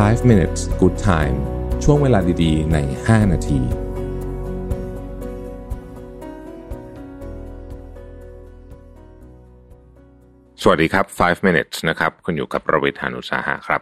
[0.00, 1.36] 5 minutes good time
[1.84, 3.60] ช่วงเวลาดีๆ ใน 5 นาที
[10.62, 13.80] สวัสดีครับ 5 minutes นะครับ คุณอยู่กับประวิทยานุสาหะครับ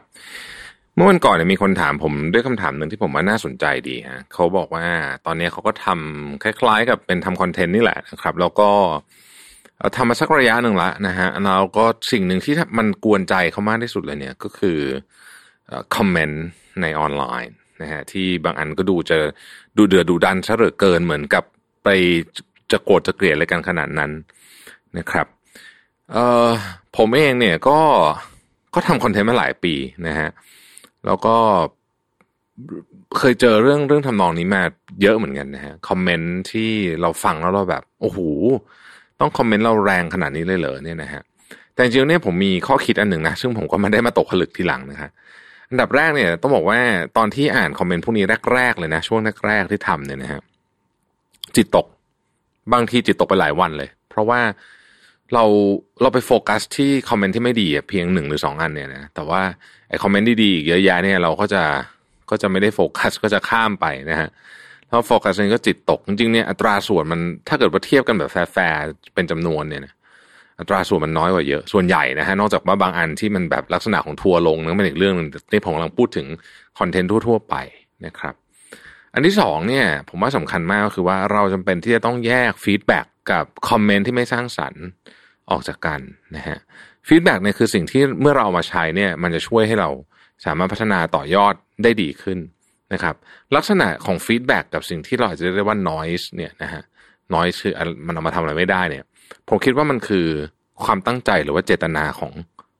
[0.94, 4.86] เมื่อวันก่อนเนี่ยมีคนถามผมด้วยคำถามหนึ่งที่ผมว่าน่าสนใจดีฮะเขาบอกว่า
[5.26, 8.70] ตอนนี้เขาก็ทำคล้ายๆ กับเป็นทำคอนเทนต์นี่แหละนะครับ แล้วก็
[9.96, 14.78] ทำมาสักระยะหนึ่งละนะฮะแล้วก็สิ่งหนึ่งที่มันกวนใจเขามากที่สุดเลยเนี่ยก็คือ
[15.96, 16.44] คอมเมนต์
[16.82, 17.52] ในออนไลน์
[17.82, 19.18] นะฮะที่บางอันก็ดูจะ
[19.76, 21.44] ดูเดือดดูดันซะเหลือเกินเหมือนกับ
[21.84, 21.88] ไป
[22.70, 24.10] จะโกรธจะเกลียดอะไรกันขนาดนั้น
[24.98, 25.26] นะครับ
[26.12, 26.48] เอ่อ
[26.96, 27.78] ผมเองเนี่ยก็
[28.74, 29.74] ก็ทำคอนเทนต์มาหลายปี
[30.06, 30.28] นะฮะ
[31.06, 31.36] แล้วก็
[33.18, 34.62] เคยเจอเรื่องเรื่องทำนองนี้มา
[35.02, 38.18] เยอะเหมือนกันนะฮะคอมเมนต์ที่เราฟังแล้วเราแบบโอ้โห
[39.20, 41.22] ต้องคอมเมนต์เราแรงขนาดนี้เลยเหรอเนี่ยนะฮะ
[41.74, 45.10] แต่จริงๆเนี่ยผมมีข้อคิดอันหนึ่งนะซึ่งผมก็ไม่ได้มาตกผลึกทีหลังนะครับ
[45.70, 46.80] อันดับแรกเนี่ยต้องบอกว่า
[47.16, 50.40] ตอนที่อ่านคอมเมนต์พวกนี้แรก ๆ เลยนะ ช่วงแรกๆที่ทำเนี่ยนะฮะ
[51.56, 51.86] จิตตก
[52.72, 54.40] บางทีจิตตกไปหลายวันเลย เพราะว่า
[55.34, 55.44] เรา
[56.02, 59.42] เราไปโฟกัสที่คอมเมนต์ที่ไม่ดีเพียงหนึ่งหรือสองอันเนี่ยนะแต่ว่า
[59.88, 61.62] ไอ้คอมเมนต์ดีๆเยอะแยะเนี่ยเราก็จะ
[62.30, 64.28] ก็จะไม่ได้โฟกัสก็จะข้ามไปนะฮะ
[64.86, 68.80] เพราะโฟกัสนี่ก็จิตตกจริงๆเนี่ยอัตราส่วนมันถ้าเกิดว่าเทียบกันแบบแฟร์
[69.14, 69.92] เป็นจำนวนเนี่ยนะ
[70.60, 76.26] อัตราส่วนมันน้อยกว่าเยอะ ส่วนใหญ่นะฮะ นอกจากว่าบางอันที่มันแบบลักษณะของทัวร์ลงนั่นเป็นอีกเรื่องนึงนี่ผมกำลังพูดถึง
[76.78, 77.54] content ทั่ว ๆ ไป
[78.06, 78.34] นะครับ
[79.14, 84.82] อันที่สองเนี่ย ผมว่าสำคัญมากก็คือว่าเราจำเป็นที่จะต้องแยก feedback กับคอมเมนต์ที่ไม่สร้างสรรค์
[85.50, 86.00] ออกจากกัน
[86.36, 86.58] นะฮะ
[87.08, 89.90] feedback เนี่ยคือสิ่งที่เมื่อเราเอามาใช้เนี่ย มันจะช่วยให้เรา
[90.44, 92.38] สามารถพัฒนาต่อยอดได้ดีขึ้น
[92.92, 93.14] นะครับ
[93.56, 96.82] ลักษณะของฟีดแบ็กกับสิ่งที่เราอาจจะเรียกว่า noise เนี่ยนะฮะ
[97.34, 97.74] noise คือ
[98.06, 99.04] มันเอามาทำอะไรไม่ได้เนี่ย
[99.48, 100.26] ผมคิดว่ามันคือ
[100.84, 102.32] ความตั้งใจหรือว่าเจตนาของ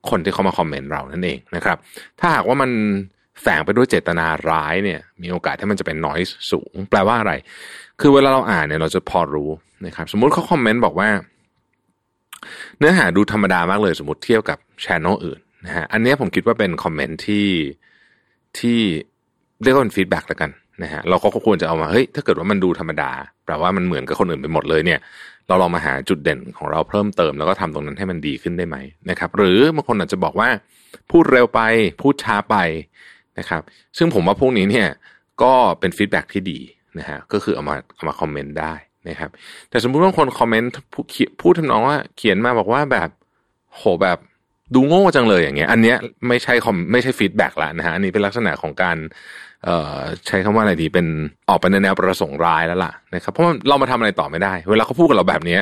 [0.09, 1.77] คนที่เขามาคอมเมนต์เรานั่นเองนะครับ
[2.19, 2.71] ถ้าหากว่ามัน
[3.41, 7.33] แฝงไปด้วยเจตนาร้ายเนี่ย มีโอกาสที่มันจะเป็น noise สูง แปลว่าอะไร
[8.01, 9.49] คือเวลาเราอ่านเนี่ยเราจะพอรู้
[9.85, 11.09] นะครับ สมมุติเขาคอมเมนต์บอกว่า
[12.77, 17.47] เนื้อหาดูธรรมดามากเลยสมมติเทียบกับช anel อื่นนะฮะอันนี้ผมคิดว่าเป็นคอมเมนต์ที่
[18.59, 18.79] ที่
[19.63, 20.51] เรียกว่าเป็น feedback แล้วกัน
[20.83, 23.11] นะฮะเราก็ควรจะเอามาเฮ้ยถ้าเกิดว่ามันดูธรรมดา
[23.45, 24.99] แปลว่ามันเหมือนกับคนอื่นไปหมดเลยเนี่ย
[25.47, 28.77] เราลองมาหาจุดเด่นของเราเพิ่มเติมแล้วก็ทำตรงนั้นให้มันดีขึ้นได้ไหม
[29.09, 30.49] นะครับ หรือบางคนอาจจะบอกว่า
[31.11, 31.61] พูดเร็วไป
[32.01, 32.55] พูดช้าไป
[33.39, 33.61] นะครับ
[33.97, 34.87] ซึ่งผมว่าพวกนี้เนี่ย
[35.43, 36.59] ก็เป็น feedback ที่ดี
[36.99, 38.73] นะฮะก็คือเอามาเอามาคอมเมนต์ได้
[39.09, 39.29] นะครับ
[39.69, 40.71] แต่สมมุติว่าคนคอมเมนต์
[41.41, 43.09] พูดทำนองว่าเขียนมาบอกว่าแบบ
[43.75, 44.17] โหแบบ
[44.75, 48.97] ดูโง่จังเลยอย่างเงี้ย อันเนี้ยไม่ใช่คอมไม่ใช่ feedback ละนะฮะอันนี้เป็นลักษณะของการ
[49.65, 51.07] เอ่อใช้คำว่าอะไรดีเป็น
[51.49, 55.57] ออกไปในแนวประสงค์ร้ายแล้วล่ะนะครับเพราะเรามาทำอะไรต่อไม่ได้ เวลาเขาพูดกับเราแบบนี้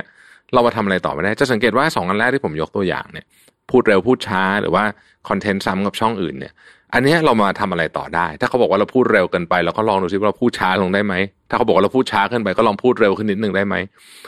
[0.54, 3.26] เรามาทำอะไรต่อไม่ได้ จะสังเกตว่าสองอันแรกที่ผมยกตัวอย่างเนี่ย
[3.72, 4.84] พูดเร็วพูดช้าหรือว่า
[5.30, 6.54] content ซ้ำกับช่องอื่นเนี่ย
[6.94, 11.14] อันนี้เรามาทำอะไรต่อได้ ถ้าเขาบอกว่าเราพูดเร็วเกินไปเราก็ลองดูซิว่าเราพูดช้าลงได้ไหม
[11.50, 13.76] ถ้าเขาบอกว่าเราพูดช้าขึ้นไปก็ลองพูดเร็วขึ้นนิดหนึ่งได้ไหม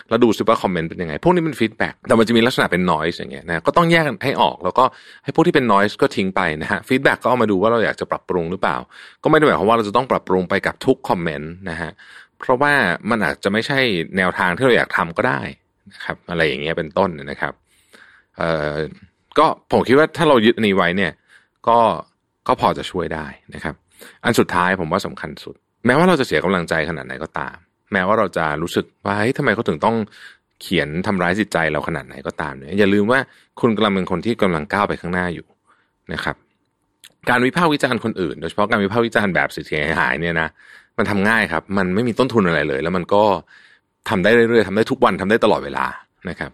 [0.09, 4.83] แล้วดูซิว่าคอมเมนต์เป็นยังไง พวกนี้เป็น feedback แต่มันจะมีลักษณะเป็น noise อย่างเงี้ยนะ ก็ต้องแยกให้ออก แล้วก็
[5.23, 8.77] ให้พวกที่เป็น noise ก็ทิ้งไปนะฮะ feedback ก็เอามาดูว่าเราอยากจะปรับปรุงหรือเปล่า
[9.23, 11.91] ก็ไม่ได้หมายความว่าเราจะต้องปรับปรุงไปกับทุกคอมเมนต์นะฮะ
[12.39, 12.73] เพราะว่า
[13.09, 13.79] มันอาจจะไม่ใช่
[14.17, 15.41] แนวทางที่เราอยากทำก็ได้
[15.93, 17.53] นะครับ อะไรอย่างเงี้ยเป็นต้นนะครับ
[18.37, 18.75] เอ่อ
[19.37, 21.11] ก็ผมคิดว่าถ้าเรายึดนี้ไว้เนี่ย
[21.67, 21.79] ก็
[22.51, 23.25] ก็พอจะช่วยได้
[23.55, 23.75] นะครับ
[24.23, 27.55] อันสุดท้ายผมว่าสำคัญสุด แม้ว่าเราจะเสียกำลังใจขนาดไหนก็ตาม
[27.93, 29.95] แม้ว่าเราจะรู้สึกว่าเฮ้ยทำไมเขาถึงต้อง
[30.61, 33.19] เขียนทำร้ายจิตใจเราขนาดไหนก็ตามเนี่ยอย่าลืมว่า
[33.61, 35.47] คุณกำลังเป็นคนที่กำลังก้าวไปข้างหน้าอยู่
[36.13, 36.35] นะครับ
[37.29, 40.49] การวิพากษ์วิจารณ์คนอื่น โดยเฉพาะการวิพากษ์วิจารณ์แบบเสียหายเนี่ยนะ
[40.97, 43.23] มันทำง่ายครับ มันไม่มีต้นทุนอะไรเลย แล้วมันก็
[44.09, 45.85] ทำได้เรื่อยๆทำได้ทุกวันทำได้ตลอดเวลา
[46.29, 46.51] นะครับ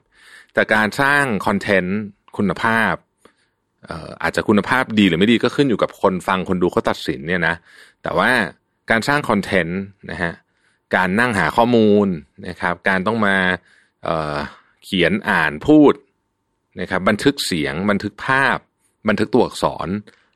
[0.53, 1.99] แต่การสร้างคอนเทนต์
[2.37, 2.93] คุณภาพ
[4.23, 7.55] อาจจะคุณภาพดีหรือไม่ดีก็ขึ้นอยู่กับคนฟังคนดูเขาตัดสินเนี่ยนะ
[8.03, 8.29] แต่ว่า
[8.89, 9.81] การสร้างคอนเทนต์
[10.11, 10.33] นะฮะ
[10.95, 12.07] การนั่งหาข้อมูล
[12.47, 13.35] นะครับ การต้องมา
[14.03, 15.93] เเขียนอ่านพูด
[16.81, 18.57] นะครับ บันทึกเสียง บันทึกภาพ
[19.09, 19.87] บันทึกตัวอักษร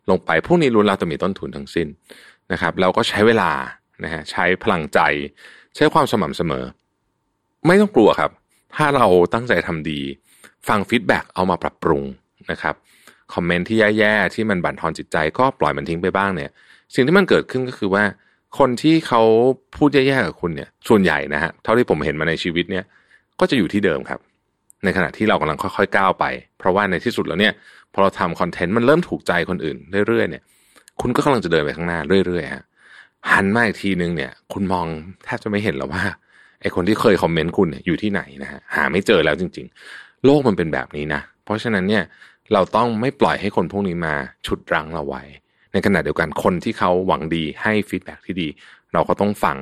[0.10, 1.88] ลงไปพวกนี้ล้วนแล้วจะมีต้นทุนทั้งสิ้น
[2.52, 3.52] นะครับ เราก็ใช้เวลา
[4.04, 5.00] นะฮะใช้พลังใจ
[5.76, 6.66] ใช้ความสม่ำเสมอ
[7.68, 8.32] ไม่ต้องกลัวครับ
[8.76, 10.00] ถ้าเราตั้งใจทำดี
[10.68, 12.04] ฟัง feedback เอามาปรับปรุง
[12.52, 12.76] นะครับ
[13.36, 16.50] คอมเมนต์ที่แย่ๆที่มันบั่นทอนจิตใจก็ปล่อยมันทิ้งไปบ้างเนี่ย
[16.96, 18.04] สิ่งที่มันเกิดขึ้นก็คือว่า
[18.60, 19.22] คนที่เขา
[19.78, 22.84] พูดแย่ๆกับคุณเนี่ย ส่วนใหญ่นะฮะเท่าที่ผมเห็นมาในชีวิตเนี่ย
[23.40, 24.20] ก็จะอยู่ที่เดิมครับ
[24.84, 26.26] ในขณะที่เรากำลังค่อยๆก้าวไป
[26.60, 27.54] เพราะว่าในที่สุดแล้วเนี่ย
[27.94, 30.44] พอเราทำ content มันเริ่มถูกใจคนอื่นเรื่อยๆเนี่ย
[31.02, 32.64] คุณก็กำลังจะเดินไปข้างหน้าเรื่อยๆฮะ
[33.32, 34.86] หันมาอีกทีนึงเนี่ย คุณมอง
[35.26, 36.04] แทบจะไม่เห็นแล้วว่า
[36.62, 42.04] ไอคนที่เคยคอมเมนต์คุณเนี่ยอยู่ที่ไหนนะฮะหาไม่เจอแล้วจริง ๆ โลกมันเป็นแบบนี้นะ เพราะฉะนั้นเนี่ย
[42.54, 44.16] เราต้องไม่ปล่อยให้คนพวกนี้มา
[44.48, 45.24] ชุดรั้งเราไว้
[45.74, 48.48] ในขณะเดียวกันคนที่เขาหวังดีให้ฟีดแบ็ที่ดี
[48.94, 49.58] เราก็ต้องฟัง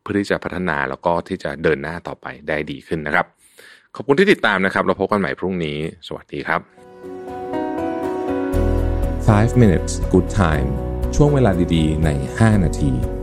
[0.00, 3.26] เพื่อที่จะพัฒนาแล้วก็ที่จะเดินหน้าต่อไปได้ดีขึ้นนะครับ
[3.94, 6.60] ขอบคุณที่ติดตามนะครับ เราพบกันใหม่พรุ่งนี้ สวัสดีครับ
[9.30, 10.68] 5 minutes good time
[11.16, 13.19] ช่วงเวลาดีๆ ใน 5 นาที